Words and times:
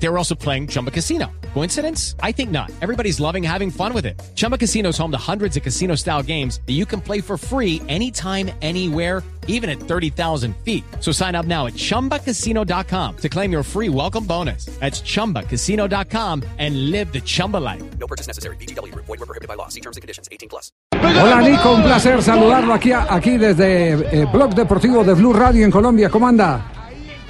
They 0.00 0.08
were 0.08 0.18
also 0.18 0.34
playing 0.34 0.68
Chumba 0.68 0.90
Casino. 0.90 1.30
Coincidence? 1.54 2.14
I 2.22 2.32
think 2.32 2.50
not. 2.50 2.70
Everybody's 2.80 3.18
loving 3.18 3.42
having 3.42 3.70
fun 3.70 3.92
with 3.92 4.06
it. 4.06 4.20
Chumba 4.34 4.56
Casino 4.56 4.90
is 4.90 4.98
home 4.98 5.10
to 5.10 5.18
hundreds 5.18 5.56
of 5.56 5.62
casino 5.62 5.96
style 5.96 6.22
games 6.22 6.60
that 6.66 6.74
you 6.74 6.86
can 6.86 7.00
play 7.00 7.20
for 7.20 7.36
free 7.36 7.82
anytime, 7.88 8.50
anywhere, 8.62 9.22
even 9.48 9.68
at 9.68 9.80
30,000 9.80 10.54
feet. 10.58 10.84
So 11.00 11.10
sign 11.10 11.34
up 11.34 11.46
now 11.46 11.66
at 11.66 11.72
chumbacasino.com 11.72 13.16
to 13.16 13.28
claim 13.28 13.50
your 13.50 13.62
free 13.64 13.88
welcome 13.88 14.24
bonus. 14.24 14.66
That's 14.78 15.00
chumbacasino.com 15.00 16.44
and 16.58 16.90
live 16.90 17.12
the 17.12 17.20
Chumba 17.20 17.56
life. 17.56 17.82
No 17.98 18.06
purchase 18.06 18.28
necessary. 18.28 18.56
BGW. 18.56 18.94
Void 18.94 19.08
were 19.08 19.26
prohibited 19.26 19.48
by 19.48 19.54
law. 19.54 19.68
See 19.68 19.80
terms 19.80 19.96
and 19.96 20.02
conditions. 20.02 20.28
18 20.30 20.48
plus. 20.48 20.70
Hola 20.92 21.40
Nico, 21.40 21.74
un 21.74 21.82
placer 21.82 22.22
saludarlo 22.22 22.74
aquí, 22.74 22.92
aquí 22.92 23.38
desde 23.38 23.92
eh, 23.92 24.26
Blog 24.32 24.54
Deportivo 24.54 25.04
de 25.04 25.14
Blue 25.14 25.32
Radio 25.32 25.64
en 25.64 25.70
Colombia. 25.70 26.10
¿Cómo 26.10 26.26
anda? 26.26 26.77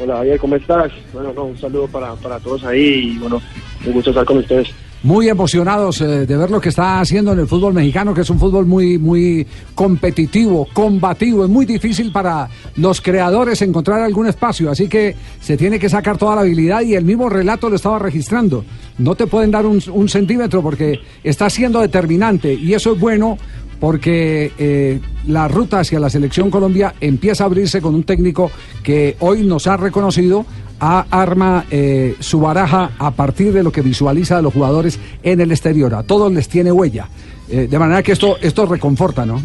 Hola 0.01 0.19
Javier, 0.19 0.39
¿cómo 0.39 0.55
estás? 0.55 0.93
Bueno, 1.13 1.33
no, 1.35 1.45
un 1.47 1.59
saludo 1.59 1.89
para, 1.89 2.15
para 2.15 2.39
todos 2.39 2.63
ahí 2.65 3.15
y 3.15 3.19
bueno, 3.19 3.41
un 3.85 3.93
gusto 3.93 4.11
estar 4.11 4.25
con 4.25 4.39
ustedes. 4.39 4.69
Muy 5.03 5.29
emocionados 5.29 6.01
eh, 6.01 6.27
de 6.27 6.37
ver 6.37 6.51
lo 6.51 6.61
que 6.61 6.71
está 6.71 6.99
haciendo 7.01 7.33
en 7.33 7.39
el 7.39 7.47
fútbol 7.47 7.73
mexicano, 7.73 8.13
que 8.13 8.23
es 8.23 8.31
un 8.31 8.39
fútbol 8.39 8.67
muy, 8.67 8.99
muy 8.99 9.47
competitivo, 9.75 10.67
combativo. 10.73 11.45
Es 11.45 11.51
muy 11.51 11.67
difícil 11.67 12.11
para 12.11 12.49
los 12.77 13.01
creadores 13.01 13.63
encontrar 13.63 14.01
algún 14.01 14.27
espacio, 14.27 14.71
así 14.71 14.89
que 14.89 15.15
se 15.41 15.57
tiene 15.57 15.79
que 15.79 15.89
sacar 15.89 16.19
toda 16.19 16.35
la 16.35 16.41
habilidad 16.41 16.83
y 16.83 16.95
el 16.95 17.05
mismo 17.05 17.29
relato 17.29 17.71
lo 17.71 17.77
estaba 17.77 18.01
registrando. 18.01 18.65
No 18.99 19.15
te 19.15 19.29
pueden 19.29 19.53
dar 19.53 19.67
un, 19.67 19.81
un 19.93 20.09
centímetro 20.09 20.63
porque 20.63 20.99
está 21.23 21.49
siendo 21.49 21.81
determinante 21.81 22.53
y 22.53 22.75
eso 22.75 22.93
es 22.93 23.01
bueno 23.01 23.39
porque 23.81 24.53
eh, 24.59 25.01
la 25.27 25.49
ruta 25.49 25.81
hacia 25.81 26.01
la 26.01 26.11
selección 26.11 26.51
Colombia 26.51 26.95
empieza 27.01 27.45
a 27.45 27.47
abrirse 27.47 27.81
con 27.81 27.95
un 27.95 28.05
técnico 28.05 28.51
que 28.83 29.17
hoy 29.21 29.43
nos 29.43 29.67
ha 29.67 29.77
reconocido, 29.77 30.47
a 30.81 31.07
arma 31.11 31.65
eh, 31.71 32.15
su 32.21 32.41
baraja 32.41 32.91
a 32.99 33.11
partir 33.11 33.53
de 33.53 33.63
lo 33.63 33.73
que 33.73 33.83
visualiza 33.83 34.37
de 34.37 34.43
los 34.43 34.53
jugadores 34.53 34.99
en 35.23 35.41
el 35.41 35.51
exterior. 35.51 35.95
A 35.95 36.03
todos 36.03 36.33
les 36.33 36.49
tiene 36.49 36.71
huella. 36.73 37.09
Eh, 37.51 37.67
de 37.69 37.79
manera 37.79 38.03
que 38.03 38.13
esto, 38.13 38.37
esto 38.41 38.67
reconforta, 38.67 39.25
¿no? 39.25 39.41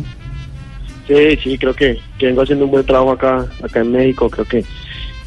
Sí, 1.07 1.37
sí, 1.43 1.57
creo 1.57 1.73
que, 1.73 1.99
que 2.17 2.27
vengo 2.27 2.41
haciendo 2.41 2.65
un 2.65 2.71
buen 2.71 2.85
trabajo 2.85 3.11
acá, 3.11 3.47
acá 3.61 3.81
en 3.81 3.91
México. 3.91 4.29
Creo 4.29 4.45
que, 4.45 4.63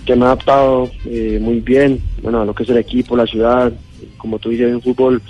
que 0.05 0.17
me 0.17 0.23
he 0.23 0.27
adaptado 0.27 0.91
eh, 1.07 1.39
muy 1.41 1.61
bien 1.61 2.01
bueno, 2.23 2.41
a 2.41 2.45
lo 2.45 2.55
que 2.55 2.63
es 2.63 2.69
el 2.69 2.79
equipo, 2.79 3.17
la 3.17 3.27
ciudad. 3.27 3.73
Como 4.17 4.39
tú 4.39 4.51
dices, 4.51 4.73
un 4.73 4.83
fútbol 4.83 5.21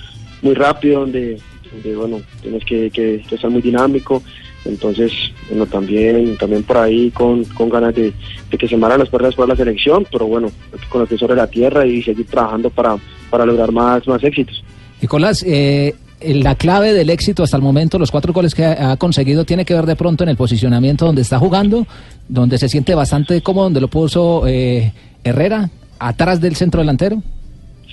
muy 0.42 0.54
rápido 0.54 1.00
donde, 1.00 1.38
donde 1.72 1.96
bueno, 1.96 2.20
tienes 2.42 2.64
que, 2.64 2.90
que, 2.90 3.22
que 3.28 3.34
estar 3.34 3.50
muy 3.50 3.62
dinámico. 3.62 4.22
Entonces, 4.64 5.12
bueno, 5.48 5.66
también, 5.66 6.36
también 6.36 6.62
por 6.64 6.78
ahí 6.78 7.10
con, 7.12 7.44
con 7.44 7.68
ganas 7.68 7.94
de, 7.94 8.12
de 8.50 8.58
que 8.58 8.66
se 8.66 8.76
maran 8.76 8.98
las 8.98 9.08
puertas 9.08 9.34
para 9.34 9.48
la 9.48 9.56
selección, 9.56 10.06
pero 10.10 10.26
bueno, 10.26 10.50
con 10.88 11.02
lo 11.02 11.06
que 11.06 11.14
es 11.14 11.20
sobre 11.20 11.36
la 11.36 11.46
tierra 11.46 11.86
y 11.86 12.02
seguir 12.02 12.26
trabajando 12.26 12.70
para, 12.70 12.96
para 13.30 13.46
lograr 13.46 13.70
más, 13.70 14.06
más 14.08 14.22
éxitos. 14.24 14.64
Nicolás, 15.00 15.44
eh, 15.46 15.94
la 16.20 16.54
clave 16.56 16.92
del 16.94 17.10
éxito 17.10 17.42
hasta 17.42 17.56
el 17.56 17.62
momento, 17.62 17.98
los 17.98 18.10
cuatro 18.10 18.32
goles 18.32 18.54
que 18.54 18.64
ha, 18.64 18.92
ha, 18.92 18.96
conseguido, 18.96 19.44
tiene 19.44 19.64
que 19.64 19.74
ver 19.74 19.86
de 19.86 19.94
pronto 19.94 20.24
en 20.24 20.30
el 20.30 20.36
posicionamiento 20.36 21.06
donde 21.06 21.22
está 21.22 21.38
jugando, 21.38 21.86
donde 22.28 22.58
se 22.58 22.68
siente 22.68 22.94
bastante 22.94 23.40
cómodo, 23.42 23.64
donde 23.64 23.80
lo 23.80 23.88
puso 23.88 24.46
eh, 24.46 24.92
Herrera, 25.22 25.70
atrás 25.98 26.40
del 26.40 26.56
centro 26.56 26.80
delantero. 26.80 27.22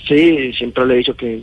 Sí, 0.08 0.52
siempre 0.52 0.86
le 0.86 0.94
he 0.94 0.96
dicho 0.98 1.14
que, 1.14 1.42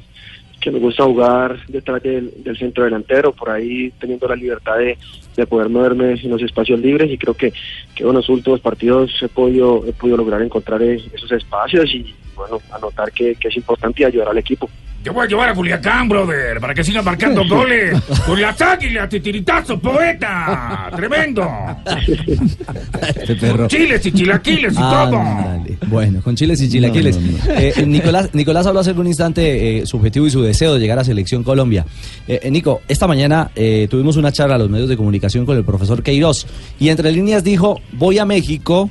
que 0.62 0.72
me 0.72 0.80
gusta 0.80 1.04
jugar 1.04 1.66
detrás 1.67 2.02
del, 2.04 2.31
del, 2.44 2.58
centro 2.58 2.84
delantero, 2.84 3.34
por 3.34 3.50
ahí 3.50 3.92
teniendo 4.00 4.28
la 4.28 4.36
libertad 4.36 4.78
de, 4.78 4.98
de, 5.36 5.48
poder 5.48 5.70
moverme 5.70 6.14
en 6.14 6.30
los 6.30 6.42
espacios 6.42 6.80
libres 6.80 7.12
y 7.12 7.17
creo 7.17 7.34
que, 7.34 7.52
que 7.95 8.04
en 8.04 8.14
los 8.14 8.30
últimos 8.30 8.62
partidos 8.62 9.12
he 9.22 9.28
podido, 9.28 9.84
he 9.88 9.92
podido 9.92 10.17
lograr 10.17 10.42
encontrar 10.42 10.82
esos 10.84 11.32
espacios 11.32 11.92
y 11.94 12.14
bueno, 12.36 12.61
anotar 12.71 13.11
que, 13.11 13.36
que 13.36 13.48
es 13.48 13.58
importante 13.58 14.04
y 14.04 14.05
ayudar 14.05 14.30
al 14.30 14.38
equipo. 14.38 14.70
Yo 15.04 15.14
voy 15.14 15.26
a 15.26 15.28
llevar 15.30 15.50
a 15.50 15.54
Culiacán, 15.56 16.08
brother, 16.08 16.60
para 16.60 16.73
que 16.76 16.84
siga 16.84 17.02
marcando 17.02 17.44
goles. 17.50 18.00
Con 18.26 18.39
las 18.39 18.62
águilas, 18.62 19.10
titiritazo, 19.10 19.80
poeta. 19.80 20.92
Tremendo. 20.95 21.48
Este 23.16 23.36
perro. 23.36 23.58
Con 23.60 23.67
chiles 23.67 24.06
y 24.06 24.12
chilaquiles 24.12 24.73
y 24.73 24.78
Ah, 24.80 25.08
todo. 25.10 25.17
dale. 25.20 25.78
Bueno, 25.88 26.22
con 26.22 26.36
chiles 26.36 26.62
y 26.62 26.70
chilaquiles. 26.70 27.17
No, 27.20 27.32
no, 27.32 27.38
no. 27.54 27.60
Eh, 27.60 27.84
Nicolás, 27.88 28.30
Nicolás 28.34 28.67
habló 28.67 28.80
hace 28.82 28.92
algún 28.92 29.08
instante 29.08 29.80
eh, 29.80 29.86
su 29.86 29.98
objetivo 29.98 30.28
y 30.28 30.30
su 30.32 30.42
deseo 30.44 30.73
de 30.76 30.80
llegar 30.80 31.00
a 31.00 31.04
Selección 31.04 31.44
Colombia. 31.44 31.86
Eh, 32.28 32.39
eh, 32.44 32.52
Nico, 32.52 32.82
esta 32.88 33.08
mañana 33.08 33.50
eh, 33.56 33.88
tuvimos 33.89 34.18
una 34.18 34.32
charla 34.32 34.56
a 34.56 34.60
los 34.60 34.70
medios 34.70 34.88
de 34.89 34.98
comunicación 34.98 35.45
con 35.45 35.58
el 35.58 35.64
profesor 35.64 36.04
Queiroz 36.04 36.45
y 36.80 36.89
entre 36.89 37.12
líneas 37.12 37.44
dijo, 37.44 37.82
voy 37.94 38.20
a 38.20 38.26
México 38.26 38.89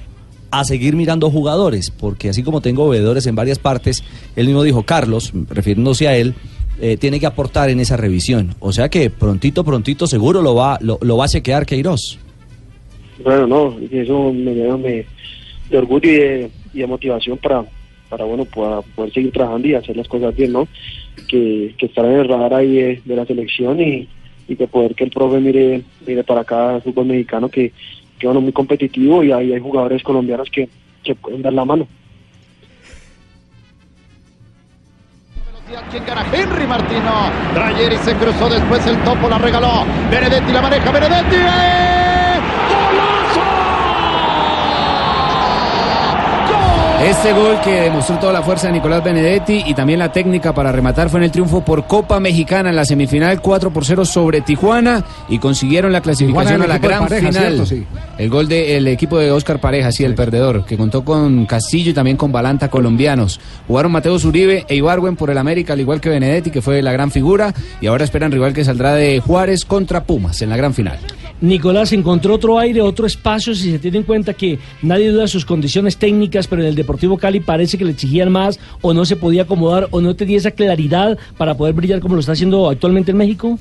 a 0.50 0.64
seguir 0.64 0.96
mirando 0.96 1.30
jugadores, 1.30 1.90
porque 1.90 2.28
así 2.28 2.42
como 2.42 2.60
tengo 2.60 2.88
veedores 2.88 3.26
en 3.26 3.34
varias 3.34 3.58
partes, 3.58 4.02
él 4.36 4.46
mismo 4.46 4.62
dijo, 4.62 4.82
Carlos, 4.82 5.32
refiriéndose 5.48 6.08
a 6.08 6.16
él, 6.16 6.34
eh, 6.80 6.96
tiene 6.96 7.20
que 7.20 7.26
aportar 7.26 7.70
en 7.70 7.80
esa 7.80 7.96
revisión. 7.96 8.54
O 8.58 8.72
sea 8.72 8.88
que 8.88 9.10
prontito, 9.10 9.64
prontito, 9.64 10.06
seguro 10.06 10.42
lo 10.42 10.54
va, 10.54 10.78
lo, 10.80 10.98
lo 11.02 11.16
va 11.16 11.26
a 11.26 11.28
chequear 11.28 11.66
Queiroz. 11.66 12.18
Bueno, 13.22 13.46
no, 13.46 13.76
eso 13.90 14.32
me 14.32 14.54
llena 14.54 14.76
de, 14.78 15.06
orgullo 15.76 16.10
y 16.10 16.78
de, 16.78 16.86
motivación 16.86 17.36
para, 17.36 17.64
para 18.08 18.24
bueno, 18.24 18.46
para 18.46 18.80
poder 18.80 19.12
seguir 19.12 19.30
trabajando 19.30 19.68
y 19.68 19.74
hacer 19.74 19.96
las 19.96 20.08
cosas 20.08 20.34
bien, 20.34 20.52
¿no? 20.52 20.66
Que, 21.28 21.74
que 21.76 21.86
estar 21.86 22.04
en 22.06 22.12
el 22.12 22.28
radar 22.28 22.54
ahí 22.54 23.00
de, 23.04 23.16
la 23.16 23.26
selección 23.26 23.78
y, 23.80 24.08
y 24.48 24.56
que 24.56 24.66
poder 24.66 24.94
que 24.94 25.04
el 25.04 25.10
profe 25.10 25.38
mire, 25.38 25.82
mire 26.06 26.24
para 26.24 26.40
acá 26.40 26.80
fútbol 26.82 27.06
mexicano 27.06 27.50
que, 27.50 27.72
que 28.20 28.26
bueno, 28.26 28.41
muy 28.41 28.53
competitivo 28.53 29.25
y 29.25 29.32
ahí 29.32 29.53
hay 29.53 29.60
jugadores 29.60 30.03
colombianos 30.04 30.48
que, 30.50 30.69
que 31.03 31.14
pueden 31.16 31.42
dar 31.42 31.53
la 31.53 31.64
mano. 31.64 31.88
¿Quién 35.91 36.04
gana? 36.04 36.25
Henry 36.32 36.66
Martino. 36.66 37.30
Rayeri 37.54 37.97
se 37.97 38.14
cruzó 38.14 38.48
después 38.48 38.86
el 38.86 38.97
topo, 39.03 39.28
la 39.28 39.38
regaló. 39.38 39.84
Benedetti 40.10 40.53
la 40.53 40.62
maneja. 40.62 40.91
Benedetti. 40.92 41.36
¡eh! 41.36 41.79
Este 47.02 47.32
gol 47.32 47.58
que 47.64 47.70
demostró 47.70 48.18
toda 48.18 48.32
la 48.34 48.42
fuerza 48.42 48.66
de 48.66 48.74
Nicolás 48.74 49.02
Benedetti 49.02 49.62
y 49.66 49.72
también 49.72 49.98
la 49.98 50.12
técnica 50.12 50.52
para 50.52 50.70
rematar 50.70 51.08
fue 51.08 51.18
en 51.18 51.24
el 51.24 51.30
triunfo 51.30 51.64
por 51.64 51.86
Copa 51.86 52.20
Mexicana 52.20 52.68
en 52.68 52.76
la 52.76 52.84
semifinal 52.84 53.40
4 53.40 53.72
por 53.72 53.86
0 53.86 54.04
sobre 54.04 54.42
Tijuana 54.42 55.02
y 55.30 55.38
consiguieron 55.38 55.92
la 55.92 56.02
clasificación 56.02 56.60
a 56.60 56.66
la 56.66 56.78
gran 56.78 57.04
Pareja, 57.04 57.28
final. 57.28 57.46
¿cierto? 57.46 57.66
Sí. 57.66 57.86
El 58.18 58.28
gol 58.28 58.48
del 58.48 58.86
equipo 58.86 59.18
de 59.18 59.32
Oscar 59.32 59.60
Pareja, 59.60 59.90
sí, 59.92 60.04
el 60.04 60.14
perdedor, 60.14 60.66
que 60.66 60.76
contó 60.76 61.02
con 61.02 61.46
Castillo 61.46 61.92
y 61.92 61.94
también 61.94 62.18
con 62.18 62.32
Balanta 62.32 62.68
colombianos. 62.68 63.40
Jugaron 63.66 63.92
Mateo 63.92 64.18
Zuribe 64.18 64.66
e 64.68 64.74
Ibarwen 64.76 65.16
por 65.16 65.30
el 65.30 65.38
América, 65.38 65.72
al 65.72 65.80
igual 65.80 66.02
que 66.02 66.10
Benedetti, 66.10 66.50
que 66.50 66.60
fue 66.60 66.82
la 66.82 66.92
gran 66.92 67.10
figura, 67.10 67.54
y 67.80 67.86
ahora 67.86 68.04
esperan 68.04 68.30
rival 68.30 68.52
que 68.52 68.62
saldrá 68.62 68.94
de 68.94 69.20
Juárez 69.20 69.64
contra 69.64 70.04
Pumas 70.04 70.42
en 70.42 70.50
la 70.50 70.58
gran 70.58 70.74
final. 70.74 70.98
Nicolás 71.40 71.92
encontró 71.92 72.34
otro 72.34 72.58
aire, 72.58 72.82
otro 72.82 73.06
espacio, 73.06 73.54
si 73.54 73.70
se 73.72 73.78
tiene 73.78 73.98
en 73.98 74.02
cuenta 74.04 74.34
que 74.34 74.58
nadie 74.82 75.10
duda 75.10 75.22
de 75.22 75.28
sus 75.28 75.46
condiciones 75.46 75.96
técnicas, 75.96 76.46
pero 76.46 76.60
en 76.62 76.68
el 76.68 76.74
Deportivo 76.74 77.16
Cali 77.16 77.40
parece 77.40 77.78
que 77.78 77.84
le 77.84 77.92
exigían 77.92 78.30
más, 78.30 78.60
o 78.82 78.92
no 78.92 79.06
se 79.06 79.16
podía 79.16 79.42
acomodar, 79.42 79.88
o 79.90 80.00
no 80.02 80.14
tenía 80.14 80.36
esa 80.36 80.50
claridad 80.50 81.18
para 81.38 81.56
poder 81.56 81.74
brillar 81.74 82.00
como 82.00 82.14
lo 82.14 82.20
está 82.20 82.32
haciendo 82.32 82.68
actualmente 82.68 83.12
en 83.12 83.16
México. 83.16 83.58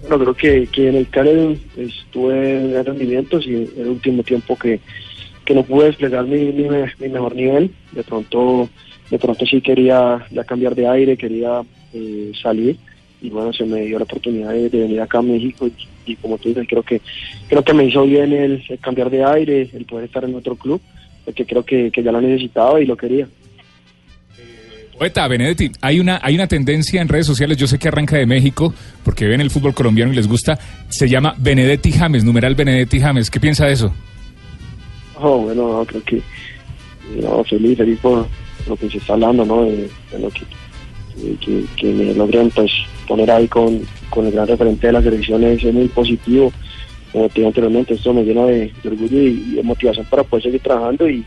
Bueno, 0.00 0.18
creo 0.18 0.34
que, 0.34 0.66
que 0.72 0.88
en 0.88 0.96
el 0.96 1.08
Cali 1.10 1.60
pues, 1.74 1.92
tuve 2.10 2.78
en 2.78 2.84
rendimientos 2.84 3.46
y 3.46 3.68
el 3.76 3.88
último 3.88 4.22
tiempo 4.22 4.56
que, 4.58 4.80
que 5.44 5.54
no 5.54 5.62
pude 5.62 5.86
desplegar 5.86 6.24
mi, 6.26 6.46
mi, 6.46 6.66
mi, 6.98 7.08
mejor 7.08 7.36
nivel. 7.36 7.70
De 7.92 8.02
pronto, 8.02 8.70
de 9.10 9.18
pronto 9.18 9.44
sí 9.44 9.60
quería 9.60 10.26
ya 10.30 10.44
cambiar 10.44 10.74
de 10.74 10.88
aire, 10.88 11.16
quería 11.16 11.62
eh, 11.92 12.32
salir 12.42 12.78
y 13.22 13.30
bueno, 13.30 13.52
se 13.52 13.64
me 13.64 13.82
dio 13.82 13.98
la 13.98 14.04
oportunidad 14.04 14.50
de, 14.50 14.68
de 14.68 14.80
venir 14.80 15.00
acá 15.00 15.18
a 15.18 15.22
México 15.22 15.68
y, 15.68 16.12
y, 16.12 16.16
como 16.16 16.36
tú 16.38 16.48
dices, 16.48 16.66
creo 16.68 16.82
que 16.82 17.00
creo 17.48 17.62
que 17.62 17.72
me 17.72 17.84
hizo 17.84 18.02
bien 18.02 18.32
el, 18.32 18.62
el, 18.68 18.78
cambiar 18.80 19.10
de 19.10 19.24
aire, 19.24 19.70
el 19.72 19.84
poder 19.84 20.06
estar 20.06 20.24
en 20.24 20.34
otro 20.34 20.56
club, 20.56 20.80
porque 21.24 21.46
creo 21.46 21.64
que, 21.64 21.90
que 21.92 22.02
ya 22.02 22.10
lo 22.10 22.20
necesitaba 22.20 22.80
y 22.80 22.86
lo 22.86 22.96
quería. 22.96 23.28
Poeta 24.98 25.26
Benedetti, 25.28 25.70
hay 25.80 26.00
una, 26.00 26.20
hay 26.22 26.34
una 26.34 26.48
tendencia 26.48 27.00
en 27.00 27.08
redes 27.08 27.26
sociales, 27.26 27.56
yo 27.56 27.66
sé 27.66 27.78
que 27.78 27.88
arranca 27.88 28.16
de 28.16 28.26
México, 28.26 28.74
porque 29.04 29.26
ven 29.26 29.40
el 29.40 29.50
fútbol 29.50 29.74
colombiano 29.74 30.12
y 30.12 30.16
les 30.16 30.28
gusta, 30.28 30.58
se 30.88 31.08
llama 31.08 31.34
Benedetti 31.38 31.92
James, 31.92 32.24
numeral 32.24 32.54
Benedetti 32.54 33.00
James. 33.00 33.30
¿Qué 33.30 33.40
piensa 33.40 33.66
de 33.66 33.72
eso? 33.72 33.92
Oh, 35.20 35.38
bueno, 35.38 35.78
no, 35.78 35.84
creo 35.84 36.02
que 36.02 36.20
no, 37.20 37.44
feliz, 37.44 37.78
feliz 37.78 37.98
por 38.00 38.26
lo 38.68 38.76
que 38.76 38.90
se 38.90 38.98
está 38.98 39.14
hablando, 39.14 39.44
¿no? 39.44 39.64
De, 39.64 39.88
de 40.10 40.18
lo 40.20 40.30
que, 40.30 40.42
que, 41.40 41.64
que, 41.76 41.92
me 41.92 42.14
logren 42.14 42.50
pues 42.50 42.70
poner 43.06 43.30
ahí 43.30 43.48
con, 43.48 43.80
con 44.10 44.26
el 44.26 44.32
gran 44.32 44.46
referente 44.46 44.86
de 44.86 44.92
las 44.92 45.04
elecciones 45.04 45.62
es 45.62 45.74
muy 45.74 45.88
positivo. 45.88 46.52
Como 47.12 47.28
te 47.28 47.34
dije 47.34 47.46
anteriormente, 47.46 47.94
esto 47.94 48.12
me 48.14 48.24
llena 48.24 48.46
de, 48.46 48.72
de 48.82 48.88
orgullo 48.88 49.20
y, 49.20 49.44
y, 49.48 49.54
de 49.56 49.62
motivación 49.62 50.06
para 50.06 50.22
poder 50.22 50.44
seguir 50.44 50.60
trabajando 50.62 51.08
y 51.08 51.24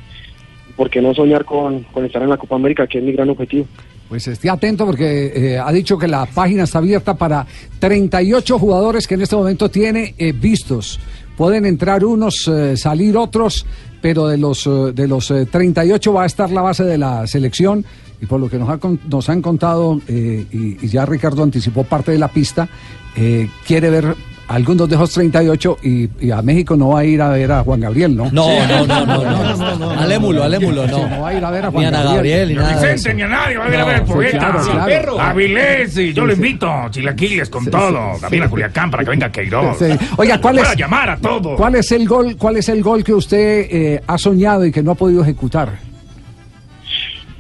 por 0.76 0.90
qué 0.90 1.02
no 1.02 1.14
soñar 1.14 1.46
con, 1.46 1.84
con 1.84 2.06
estar 2.06 2.22
en 2.22 2.30
la 2.30 2.38
Copa 2.38 2.56
América, 2.56 2.88
que 2.88 2.98
es 2.98 3.04
mi 3.04 3.12
gran 3.12 3.30
objetivo. 3.30 3.66
Pues 4.10 4.28
esté 4.28 4.50
atento 4.50 4.86
porque 4.86 5.32
eh, 5.36 5.58
ha 5.58 5.72
dicho 5.72 5.98
que 5.98 6.08
la 6.08 6.26
página 6.28 6.64
está 6.64 6.78
abierta 6.78 7.16
para 7.16 7.46
38 7.80 8.60
jugadores 8.60 9.08
que 9.08 9.16
en 9.16 9.22
este 9.22 9.36
momento 9.36 9.70
tiene 9.70 10.14
eh, 10.18 10.32
vistos. 10.32 11.00
Pueden 11.38 11.66
entrar 11.66 12.06
unos, 12.06 12.48
eh, 12.48 12.78
salir 12.78 13.18
otros, 13.18 13.66
pero 14.02 14.28
de 14.28 14.38
los, 14.38 14.66
eh, 14.68 14.94
de 14.94 15.08
los 15.08 15.32
eh, 15.32 15.46
38 15.46 16.14
va 16.14 16.24
a 16.24 16.26
estar 16.28 16.50
la 16.50 16.62
base 16.62 16.84
de 16.84 16.98
la 16.98 17.28
selección. 17.28 17.84
Y 18.22 18.26
por 18.26 18.40
lo 18.40 18.50
que 18.50 18.58
nos, 18.58 18.70
ha 18.70 18.78
con- 18.78 19.00
nos 19.10 19.30
han 19.30 19.42
contado, 19.42 20.00
eh, 20.08 20.46
y, 20.52 20.86
y 20.86 20.88
ya 20.90 21.06
Ricardo 21.06 21.44
anticipó 21.44 21.84
parte 21.84 22.12
de 22.12 22.18
la 22.20 22.28
pista, 22.30 22.68
eh, 23.16 23.50
quiere 23.68 23.90
ver 23.90 24.16
algunos 24.48 24.88
de 24.88 24.96
esos 24.96 25.12
38 25.12 25.78
y, 25.82 26.08
y 26.20 26.30
a 26.30 26.40
México 26.44 26.76
no 26.76 26.90
va 26.90 27.00
a 27.00 27.04
ir 27.06 27.20
a 27.20 27.30
ver 27.30 27.52
a 27.52 27.64
Juan 27.64 27.80
Gabriel, 27.80 28.16
¿no? 28.16 28.30
No, 28.32 28.48
no, 28.68 28.86
no, 28.86 29.06
no, 29.06 29.76
no. 29.76 29.90
Alémulo, 29.92 30.44
alémulo, 30.44 30.86
no. 30.88 31.08
No 31.10 31.22
va 31.22 31.30
a 31.30 31.34
ir 31.34 31.44
a 31.44 31.50
ver 31.50 31.66
a 31.66 31.70
Ni 31.70 31.74
Juan 31.74 31.86
a 31.86 31.88
Ana 31.88 32.04
Gabriel. 32.04 32.16
Gabriel, 32.16 32.48
ni 32.50 32.54
Ni 32.54 32.60
a 32.60 32.62
nada 32.62 32.82
Vicente 32.94 33.14
ni 33.16 33.22
a 33.24 33.28
nadie, 33.28 33.58
va 33.58 33.66
a 33.66 33.70
ir 33.70 33.76
a 33.76 33.86
ver 33.86 33.96
el 34.02 34.06
sí, 34.08 34.14
poeta. 34.14 34.38
claro, 34.38 34.60
claro. 34.64 34.86
Perro. 34.86 35.20
Avilés, 35.20 35.98
y 35.98 36.14
yo 36.14 36.22
Sí, 36.22 36.28
lo 36.28 36.34
invito, 36.34 36.70
Chilaquiles, 36.92 37.50
con 37.50 37.66
todo. 37.66 38.00
También 38.22 38.44
a 38.44 38.50
Culiacán 38.50 38.92
para 38.92 39.04
que 39.04 39.10
venga 39.10 39.32
Queiroz. 39.32 39.80
Sí. 39.80 39.86
Oiga, 40.18 40.40
¿cuál 40.40 40.58
Para 40.58 40.72
es, 40.74 40.78
llamar 40.78 41.10
a 41.10 41.18
todos. 41.18 41.58
¿cuál 41.58 41.76
es 41.76 41.92
el 41.92 42.08
gol, 42.08 42.38
cuál 42.38 42.58
es 42.58 42.70
el 42.70 42.84
gol 42.84 43.04
que 43.04 43.14
usted 43.16 43.68
eh, 43.72 44.02
ha 44.06 44.18
soñado 44.20 44.64
y 44.64 44.72
que 44.72 44.84
no 44.84 44.92
ha 44.92 44.96
podido 44.96 45.24
ejecutar? 45.24 45.95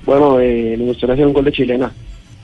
Bueno, 0.05 0.39
eh, 0.39 0.75
me 0.77 0.85
gustaría 0.85 1.13
hacer 1.13 1.27
un 1.27 1.33
gol 1.33 1.45
de 1.45 1.51
chilena. 1.51 1.91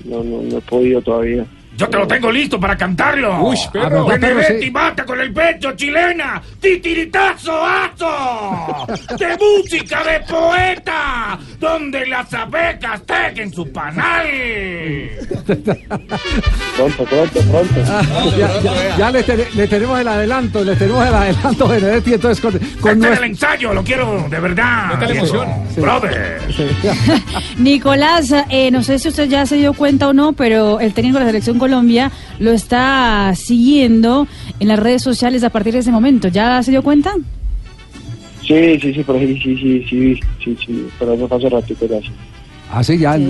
No, 0.06 0.24
no, 0.24 0.42
no 0.42 0.58
he 0.58 0.62
podido 0.62 1.02
todavía. 1.02 1.46
Yo 1.78 1.88
te 1.88 1.98
lo 1.98 2.06
tengo 2.08 2.32
listo 2.32 2.60
para 2.60 2.78
cantarlo. 2.78 3.42
Uy, 3.44 3.58
perro. 3.72 4.06
Benedetti 4.06 4.66
sí. 4.66 4.72
mata 4.72 5.04
con 5.06 5.20
el 5.20 5.34
pecho, 5.34 5.72
chilena. 5.76 6.42
Titiritazo, 6.60 7.66
azo. 7.66 8.86
De 9.18 9.38
música 9.38 10.04
de 10.04 10.20
poeta. 10.22 11.40
Donde 11.60 12.06
las 12.06 12.32
abejas 12.34 13.02
tejen 13.06 13.52
su 13.54 13.72
panal. 13.72 14.28
Pronto, 16.76 17.04
pronto, 17.06 17.40
pronto. 17.50 17.82
ya 18.38 18.62
ya- 18.62 18.98
ya 18.98 19.12
le, 19.12 19.24
te- 19.24 19.48
le 19.56 19.68
tenemos 19.68 20.00
el 20.00 20.08
adelanto, 20.08 20.64
le 20.64 20.76
tenemos 20.76 21.08
el 21.08 21.14
adelanto, 21.14 21.68
Benedetti, 21.68 22.14
entonces 22.14 22.42
con, 22.42 22.52
con 22.52 22.62
Este 22.62 22.90
es 22.92 22.98
nuestro- 22.98 23.24
el 23.26 23.32
ensayo, 23.32 23.74
lo 23.74 23.84
quiero 23.84 24.28
de 24.30 24.40
verdad. 24.40 25.00
La 25.00 25.10
emoción. 25.10 25.48
Brother. 25.78 26.42
Nicolás, 27.58 28.34
eh, 28.50 28.70
no 28.72 28.84
sé 28.84 29.00
si 29.00 29.08
usted 29.10 29.28
ya 29.30 29.46
se 29.46 29.56
dio 29.56 29.74
cuenta 29.74 30.08
o 30.10 30.14
no, 30.14 30.34
pero 30.34 30.80
el 30.80 30.94
técnico 30.94 31.18
de 31.18 31.26
la 31.26 31.30
selección 31.32 31.58
Colombia 31.62 32.12
lo 32.40 32.52
está 32.52 33.32
siguiendo 33.36 34.28
en 34.60 34.68
las 34.68 34.80
redes 34.80 35.02
sociales 35.04 35.44
a 35.44 35.50
partir 35.52 35.74
de 35.74 35.80
ese 35.80 35.92
momento. 35.92 36.28
¿Ya 36.28 36.62
se 36.64 36.72
dio 36.72 36.82
cuenta? 36.82 37.14
Sí, 38.42 38.80
sí, 38.82 38.94
sí, 38.94 39.04
pero 39.06 39.20
sí, 39.20 39.40
sí, 39.42 39.56
sí, 39.56 39.86
sí, 39.88 40.20
sí, 40.44 40.58
sí, 40.66 40.88
pero 41.00 41.16
no 41.16 41.28
hace 41.36 41.48
ratito 41.48 41.86
ya. 41.88 42.00
sí. 42.02 42.12
Ah, 42.74 42.82
sí, 42.84 42.98
ya 42.98 43.18
Sí. 43.18 43.24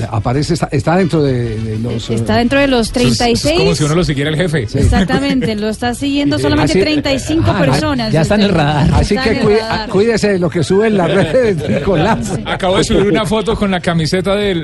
eh, 0.00 0.06
aparece, 0.10 0.54
está, 0.54 0.68
está 0.72 0.96
dentro 0.96 1.22
de, 1.22 1.60
de 1.60 1.78
los... 1.78 2.08
eh, 2.10 2.14
Está 2.14 2.36
dentro 2.38 2.58
de 2.58 2.66
los 2.66 2.90
Eso 2.90 2.98
es- 3.00 3.06
eso 3.12 3.16
36. 3.24 3.44
Es 3.54 3.58
como 3.60 3.74
si 3.74 3.84
uno 3.84 3.94
lo 3.94 4.04
siguiera 4.04 4.30
el 4.30 4.36
jefe. 4.36 4.62
Exactamente, 4.62 5.54
lo 5.54 5.68
está 5.68 5.94
siguiendo 5.94 6.38
solamente 6.38 6.72
Así- 6.72 6.80
35 6.80 7.44
Ah, 7.46 7.58
personas. 7.60 8.10
ya 8.12 8.22
está 8.22 8.36
en 8.36 8.40
el 8.40 8.48
radar. 8.48 8.88
Así 8.94 9.14
Está 9.14 9.30
que 9.30 9.40
cuide- 9.40 9.60
radar. 9.60 9.88
cuídese 9.90 10.28
de 10.32 10.38
lo 10.38 10.48
que 10.48 10.64
sube 10.64 10.86
en 10.88 10.96
las 10.96 11.10
redes 11.12 11.58
de 11.58 11.68
Nicolás. 11.78 12.38
Acabo 12.46 12.78
de 12.78 12.84
subir 12.84 13.06
una 13.06 13.26
foto 13.26 13.54
con 13.54 13.70
la 13.70 13.80
camiseta 13.80 14.34
de, 14.34 14.54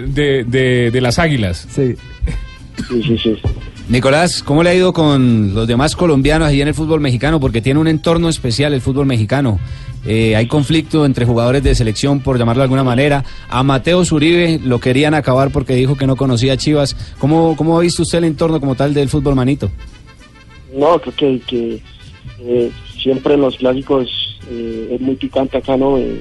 de- 0.49 0.91
de 0.91 1.01
las 1.03 1.19
águilas. 1.19 1.67
Sí. 1.71 1.95
Sí, 2.89 3.03
sí, 3.03 3.19
sí. 3.19 3.37
Nicolás, 3.89 4.43
¿cómo 4.43 4.63
le 4.63 4.71
ha 4.71 4.75
ido 4.75 4.93
con 4.93 5.55
los 5.55 5.67
demás 5.67 5.97
colombianos 5.97 6.49
allí 6.49 6.63
en 6.63 6.69
el 6.69 6.75
fútbol 6.75 7.01
mexicano? 7.01 7.41
Porque 7.41 7.61
tiene 7.61 7.81
un 7.81 7.89
entorno 7.89 8.29
especial 8.29 8.73
el 8.73 8.81
fútbol 8.81 9.07
mexicano. 9.07 9.59
Eh, 10.05 10.35
hay 10.35 10.47
conflicto 10.47 11.05
entre 11.05 11.27
jugadores 11.27 11.63
de 11.63 11.75
selección, 11.75 12.21
por 12.21 12.39
llamarlo 12.39 12.61
de 12.61 12.65
alguna 12.65 12.85
manera. 12.85 13.25
A 13.49 13.63
Mateo 13.63 14.05
Zuribe 14.05 14.61
lo 14.65 14.81
querían 14.81 15.15
acabar 15.15 15.51
porque 15.51 15.75
dijo 15.75 15.97
que 15.97 16.07
no 16.07 16.17
conocía 16.17 16.55
a 16.55 16.57
Chivas. 16.57 16.97
¿Cómo, 17.19 17.57
cómo 17.57 17.79
ha 17.79 17.83
visto 17.83 18.03
usted 18.03 18.19
el 18.19 18.25
entorno 18.25 18.61
como 18.61 18.75
tal 18.75 18.95
del 18.95 19.09
fútbol 19.09 19.35
manito? 19.35 19.71
No, 20.75 20.99
creo 20.99 21.15
que, 21.15 21.41
que 21.47 21.81
eh, 22.41 22.71
siempre 23.03 23.35
en 23.35 23.43
los 23.43 23.57
clásicos 23.57 24.09
eh, 24.51 24.89
es 24.95 25.01
muy 25.01 25.17
picante 25.17 25.59
acá, 25.59 25.77
¿no? 25.77 25.99
Eh, 25.99 26.21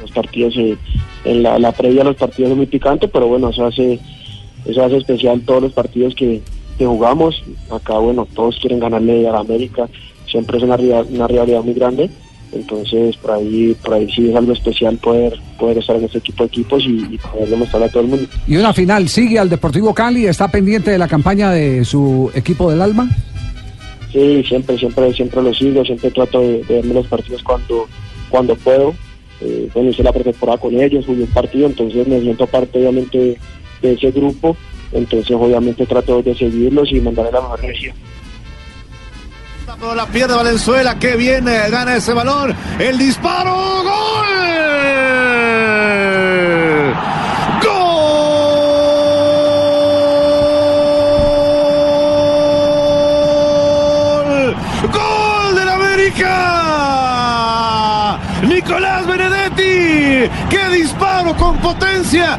los 0.00 0.10
partidos, 0.12 0.56
eh, 0.56 0.76
en 1.24 1.42
la, 1.42 1.58
la 1.58 1.72
previa 1.72 2.02
a 2.02 2.04
los 2.04 2.16
partidos 2.16 2.52
es 2.52 2.56
muy 2.56 2.66
picante, 2.66 3.08
pero 3.08 3.26
bueno, 3.26 3.50
eso 3.50 3.66
hace, 3.66 3.98
eso 4.68 4.84
hace 4.84 4.98
especial 4.98 5.40
todos 5.42 5.62
los 5.62 5.72
partidos 5.72 6.14
que, 6.14 6.40
que 6.78 6.86
jugamos. 6.86 7.42
Acá, 7.70 7.98
bueno, 7.98 8.26
todos 8.34 8.58
quieren 8.60 8.78
ganarle 8.78 9.26
a 9.28 9.32
la 9.32 9.40
América, 9.40 9.88
siempre 10.30 10.58
es 10.58 10.64
una, 10.64 10.76
una 10.76 11.26
rivalidad 11.26 11.62
muy 11.62 11.74
grande. 11.74 12.10
Entonces, 12.50 13.14
por 13.18 13.32
ahí, 13.32 13.76
por 13.84 13.92
ahí 13.92 14.10
sí 14.10 14.30
es 14.30 14.34
algo 14.34 14.54
especial 14.54 14.96
poder, 14.96 15.38
poder 15.58 15.78
estar 15.78 15.96
en 15.96 16.04
este 16.04 16.20
tipo 16.20 16.44
de 16.44 16.48
equipos 16.48 16.82
y, 16.84 17.06
y 17.10 17.18
poder 17.18 17.48
demostrarle 17.48 17.88
a 17.88 17.90
todo 17.90 18.02
el 18.04 18.08
mundo. 18.08 18.26
Y 18.46 18.56
una 18.56 18.72
final, 18.72 19.06
sigue 19.08 19.38
al 19.38 19.50
Deportivo 19.50 19.92
Cali, 19.92 20.24
está 20.26 20.48
pendiente 20.48 20.90
de 20.90 20.96
la 20.96 21.08
campaña 21.08 21.50
de 21.50 21.84
su 21.84 22.30
equipo 22.34 22.70
del 22.70 22.80
alma. 22.80 23.10
Sí, 24.10 24.42
siempre, 24.44 24.78
siempre, 24.78 25.12
siempre 25.12 25.42
lo 25.42 25.52
sigo, 25.52 25.84
siempre 25.84 26.10
trato 26.10 26.40
de, 26.40 26.64
de 26.64 26.76
verme 26.76 26.94
los 26.94 27.06
partidos 27.06 27.42
cuando, 27.42 27.86
cuando 28.30 28.56
puedo. 28.56 28.94
Eh, 29.42 29.68
bueno, 29.74 29.90
hice 29.90 30.02
la 30.02 30.12
pretemporada 30.12 30.58
con 30.58 30.80
ellos, 30.80 31.04
jugué 31.04 31.24
un 31.24 31.28
partido, 31.28 31.66
entonces 31.66 32.08
me 32.08 32.20
siento 32.20 32.46
parte 32.46 32.78
obviamente 32.78 33.36
de, 33.82 33.92
ese 33.92 34.10
grupo, 34.10 34.56
entonces 34.92 35.36
obviamente 35.38 35.86
trato 35.86 36.22
de 36.22 36.34
seguirlos 36.34 36.90
y 36.92 37.00
mandarle 37.00 37.32
la 37.32 37.40
mejor 37.40 37.64
energía. 37.64 37.94
La 39.94 40.06
pierde 40.06 40.34
Valenzuela, 40.34 40.98
que 40.98 41.14
viene, 41.14 41.68
gana 41.70 41.96
ese 41.96 42.12
balón. 42.12 42.56
El 42.78 42.98
disparo, 42.98 43.54
gol. 43.84 44.26
Gol. 47.62 48.16
Gol 54.90 55.54
del 55.54 55.68
América. 55.68 56.34
Nicolás 58.42 59.06
Benedetti. 59.06 60.28
Qué 60.50 60.68
disparo 60.72 61.36
con 61.36 61.56
potencia, 61.58 62.37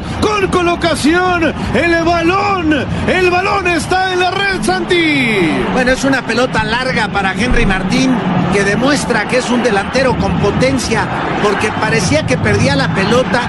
colocación. 0.70 1.52
El 1.74 2.04
balón, 2.04 2.86
el 3.08 3.30
balón 3.30 3.66
está 3.66 4.12
en 4.12 4.20
la 4.20 4.30
red, 4.30 4.62
Santi. 4.62 5.50
Bueno, 5.72 5.92
es 5.92 6.04
una 6.04 6.22
pelota 6.22 6.62
larga 6.62 7.08
para 7.08 7.32
Henry 7.32 7.66
Martín 7.66 8.16
que 8.52 8.62
demuestra 8.62 9.26
que 9.26 9.38
es 9.38 9.50
un 9.50 9.62
delantero 9.62 10.16
con 10.16 10.38
potencia 10.38 11.06
porque 11.42 11.72
parecía 11.80 12.24
que 12.24 12.36
perdía 12.38 12.76
la 12.76 12.92
pelota, 12.94 13.40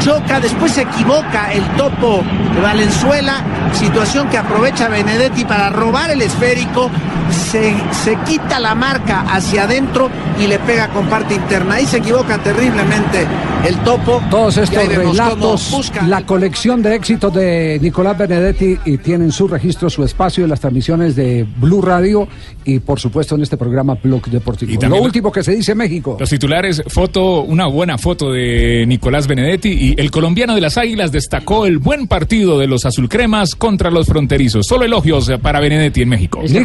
choca, 0.00 0.40
después 0.40 0.72
se 0.72 0.82
equivoca 0.82 1.52
el 1.52 1.64
topo 1.76 2.22
de 2.54 2.60
Valenzuela, 2.60 3.42
situación 3.72 4.28
que 4.28 4.38
aprovecha 4.38 4.88
Benedetti 4.88 5.44
para 5.44 5.70
robar 5.70 6.10
el 6.10 6.22
esférico, 6.22 6.90
se, 7.30 7.74
se 7.90 8.16
quita 8.26 8.60
la 8.60 8.74
marca 8.74 9.24
hacia 9.28 9.64
adentro 9.64 10.10
y 10.38 10.46
le 10.46 10.58
pega 10.60 10.88
con 10.88 11.06
parte 11.06 11.34
interna. 11.34 11.76
Ahí 11.76 11.86
se 11.86 11.98
equivoca 11.98 12.38
terriblemente 12.38 13.26
el 13.66 13.76
topo. 13.84 14.22
Todos 14.30 14.56
estos 14.56 14.86
relatos, 14.88 15.90
la 16.06 16.24
colección 16.24 16.82
de 16.82 16.94
éxitos 16.94 17.32
de 17.34 17.78
Nicolás 17.82 18.16
Benedetti 18.16 18.76
y 18.84 18.98
tienen 18.98 19.32
su 19.32 19.48
registro, 19.48 19.90
su 19.90 20.04
espacio 20.04 20.44
en 20.44 20.50
las 20.50 20.60
transmisiones 20.60 21.16
de 21.16 21.46
Blue 21.58 21.82
Radio 21.82 22.28
y 22.64 22.78
por 22.78 23.00
supuesto 23.00 23.34
en 23.34 23.42
este 23.42 23.56
programa 23.56 23.94
Blog 24.02 24.26
Deportivo. 24.26 24.72
Y 24.72 24.86
Lo 24.86 25.00
último 25.02 25.32
que 25.32 25.42
se 25.42 25.54
dice 25.54 25.74
México. 25.74 26.16
Los 26.18 26.30
titulares, 26.30 26.82
foto, 26.86 27.42
una 27.42 27.66
buena 27.66 27.98
foto 27.98 28.32
de 28.32 28.84
Nicolás 28.86 29.26
Benedetti 29.26 29.68
y 29.70 29.94
el 30.00 30.10
colombiano 30.10 30.54
de 30.54 30.60
las 30.60 30.78
Águilas 30.78 31.12
destacó 31.12 31.66
el 31.66 31.78
buen 31.78 32.06
partido 32.06 32.58
de 32.58 32.66
los 32.66 32.84
azulcremas 32.86 33.54
contra 33.54 33.90
los 33.90 34.06
fronterizos. 34.06 34.66
Solo 34.66 34.84
elogios 34.84 35.30
para 35.42 35.60
Benedetti 35.60 36.02
en 36.02 36.08
México. 36.10 36.40
Acuerde 36.40 36.64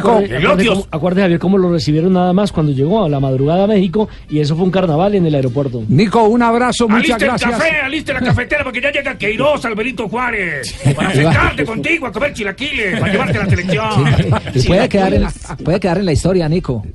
cómo- 0.67 0.85
acuerde, 0.91 1.21
Javier, 1.21 1.39
cómo 1.39 1.57
lo 1.57 1.71
recibieron 1.71 2.13
nada 2.13 2.33
más 2.33 2.51
cuando 2.51 2.71
llegó 2.71 3.03
a 3.03 3.09
la 3.09 3.19
madrugada 3.19 3.63
a 3.63 3.67
México 3.67 4.07
y 4.29 4.39
eso 4.39 4.55
fue 4.55 4.65
un 4.65 4.71
carnaval 4.71 5.15
en 5.15 5.25
el 5.25 5.35
aeropuerto. 5.35 5.83
Nico, 5.87 6.23
un 6.25 6.41
abrazo, 6.41 6.82
muchas 6.87 7.11
Aliste 7.11 7.25
el 7.25 7.29
gracias. 7.31 7.51
café, 7.51 7.77
aliste 7.81 8.13
la 8.13 8.19
cafetera 8.21 8.63
porque 8.63 8.81
ya 8.81 8.91
llega 8.91 9.17
Queiroz, 9.17 9.65
Alberito 9.65 10.07
Juárez. 10.09 10.73
Para 10.95 11.11
sentarte 11.13 11.65
contigo 11.65 12.07
a 12.07 12.11
comer 12.11 12.33
chilaquiles, 12.33 12.99
para 12.99 13.11
llevarte 13.11 13.37
a 13.37 13.43
la 13.43 13.49
selección. 13.49 14.05
Y 14.53 14.61
puede 14.67 14.89
quedar, 14.89 15.13
en, 15.13 15.27
puede 15.63 15.79
quedar 15.79 15.97
en 15.99 16.05
la 16.05 16.11
historia, 16.13 16.47
Nico. 16.49 16.85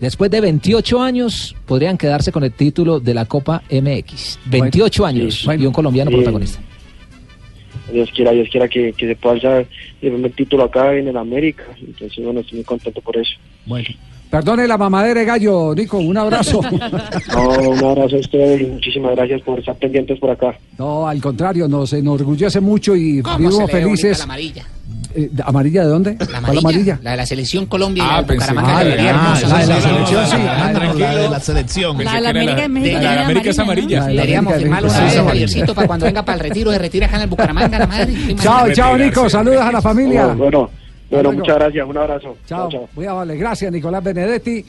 Después 0.00 0.30
de 0.30 0.40
28 0.40 1.00
años, 1.00 1.54
podrían 1.64 1.96
quedarse 1.96 2.32
con 2.32 2.42
el 2.42 2.52
título 2.52 2.98
de 2.98 3.14
la 3.14 3.24
Copa 3.26 3.62
MX. 3.70 4.38
28 4.46 5.06
años 5.06 5.46
y 5.56 5.64
un 5.66 5.72
colombiano 5.72 6.10
Sí. 6.10 6.16
protagonista. 6.16 6.60
Dios 7.92 8.10
quiera, 8.14 8.30
Dios 8.32 8.48
quiera 8.50 8.68
que, 8.68 8.92
que 8.94 9.06
se 9.06 9.16
pueda 9.16 9.34
alzar 9.34 9.66
el 10.00 10.10
primer 10.12 10.32
título 10.32 10.64
acá 10.64 10.94
en 10.94 11.08
el 11.08 11.16
América. 11.16 11.64
Entonces, 11.80 12.24
bueno, 12.24 12.40
estoy 12.40 12.56
muy 12.56 12.64
contento 12.64 13.00
por 13.00 13.16
eso. 13.16 13.32
Bueno. 13.66 13.88
Perdone 14.32 14.66
la 14.66 14.78
mamadera 14.78 15.20
de 15.20 15.26
gallo, 15.26 15.74
Nico, 15.74 15.98
un 15.98 16.16
abrazo. 16.16 16.62
No, 17.34 17.48
un 17.68 17.84
abrazo 17.84 18.16
a 18.16 18.20
ustedes 18.20 18.62
y 18.62 18.64
muchísimas 18.64 19.14
gracias 19.14 19.42
por 19.42 19.58
estar 19.58 19.74
pendientes 19.76 20.18
por 20.18 20.30
acá. 20.30 20.54
No, 20.78 21.06
al 21.06 21.20
contrario, 21.20 21.68
nos 21.68 21.92
enorgullece 21.92 22.58
mucho 22.62 22.96
y 22.96 23.20
vivimos 23.20 23.70
felices 23.70 24.26
eh, 25.14 25.30
¿Amarilla 25.44 25.82
de 25.82 25.88
dónde? 25.88 26.16
La 26.18 26.40
¿Cuál 26.40 26.58
amarilla? 26.58 26.98
La 27.02 27.10
de 27.10 27.16
la 27.18 27.26
selección 27.26 27.66
Colombia. 27.66 28.04
Ah, 28.06 28.12
y 28.18 28.20
la 28.22 28.26
pensé- 28.26 28.54
Bucaramanga 28.54 28.78
Ah, 28.78 28.82
que 28.84 29.00
ah, 29.00 29.10
hermosa. 29.10 29.48
la 29.48 29.58
de 29.58 29.66
la 29.66 29.80
selección, 29.82 30.26
sí. 30.26 30.36
Ah, 30.48 30.72
no, 30.72 30.94
la 30.94 31.14
de 31.14 31.28
la 31.28 31.40
selección. 31.40 32.04
La 32.04 32.14
de 32.14 32.20
la 32.22 32.30
América 32.30 32.62
de 32.62 32.68
México 32.70 32.98
de- 32.98 33.62
amarilla. 33.62 34.00
La 34.00 34.06
de 34.06 34.14
la 34.14 34.22
Deberíamos 34.22 34.52
América 34.54 34.56
de 34.56 34.62
firmarlo 34.80 34.88
una 34.88 35.04
vez. 35.12 35.26
Javiercito, 35.28 35.74
para 35.74 35.86
cuando 35.86 36.06
venga 36.06 36.24
para 36.24 36.36
el 36.36 36.40
retiro, 36.40 36.72
se 36.72 36.78
retira 36.78 37.06
acá 37.06 37.16
en 37.16 37.22
el 37.24 37.28
Bucaramanga, 37.28 37.78
la 37.80 37.86
madre. 37.86 38.14
Chao, 38.36 38.72
chao, 38.72 38.96
Nico. 38.96 39.28
Saludos 39.28 39.60
a 39.60 39.70
la 39.72 39.82
familia. 39.82 40.28
Bueno, 40.28 40.70
bueno, 41.12 41.32
muchas 41.32 41.56
gracias. 41.56 41.86
Un 41.86 41.98
abrazo. 41.98 42.36
Chao. 42.46 42.88
Muy 42.94 43.06
amable. 43.06 43.36
Gracias, 43.36 43.70
Nicolás 43.70 44.02
Benedetti. 44.02 44.64